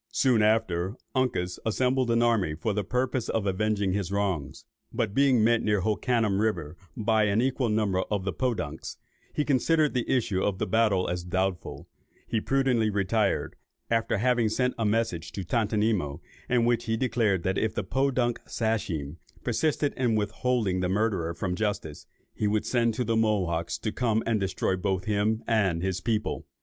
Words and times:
Soon 0.11 0.41
after, 0.41 0.95
Uncas 1.13 1.59
assembled 1.63 2.09
an 2.09 2.23
army 2.23 2.55
for 2.55 2.73
the 2.73 2.83
purpose 2.83 3.29
of 3.29 3.45
avenging 3.45 3.93
his 3.93 4.11
wrongs; 4.11 4.65
but 4.91 5.13
being 5.13 5.43
met 5.43 5.61
near 5.61 5.81
Hoccanum 5.81 6.41
river 6.41 6.75
by 6.97 7.25
an 7.25 7.39
equal 7.39 7.69
number 7.69 7.99
of 8.09 8.23
the 8.25 8.33
Podunks, 8.33 8.97
and 9.37 9.45
considering 9.45 9.93
the 9.93 10.09
issue 10.09 10.41
of 10.41 10.59
a 10.59 10.65
battle 10.65 11.07
as 11.07 11.23
doubtful, 11.23 11.87
he 12.25 12.41
prudently 12.41 12.89
retired, 12.89 13.55
after 13.91 14.17
having 14.17 14.49
sent 14.49 14.73
a 14.79 14.85
message 14.85 15.31
to 15.33 15.43
Tontonimo, 15.43 16.19
in 16.49 16.65
which 16.65 16.85
he 16.85 16.97
declared, 16.97 17.43
that 17.43 17.59
if 17.59 17.75
the 17.75 17.83
Podunk 17.83 18.39
Sachem 18.47 19.17
persisted 19.43 19.93
in 19.93 20.15
withholding 20.15 20.79
the 20.79 20.89
murderer 20.89 21.35
from 21.35 21.53
justice, 21.53 22.07
he 22.33 22.47
would 22.47 22.65
send 22.65 22.95
to 22.95 23.03
the 23.03 23.15
Mohawks 23.15 23.77
to 23.77 23.91
come 23.91 24.23
and 24.25 24.39
destroy 24.39 24.75
both 24.75 25.03
him 25.05 25.43
and 25.45 25.83
his 25.83 26.01
people. 26.01 26.47